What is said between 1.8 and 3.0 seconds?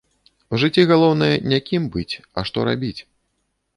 быць, а што рабіць.